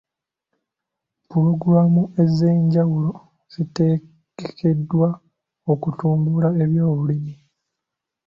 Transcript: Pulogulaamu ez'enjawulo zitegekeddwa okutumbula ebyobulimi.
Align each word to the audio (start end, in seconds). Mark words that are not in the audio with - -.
Pulogulaamu 1.27 2.03
ez'enjawulo 2.21 3.11
zitegekeddwa 3.53 5.09
okutumbula 5.71 6.47
ebyobulimi. 6.63 7.33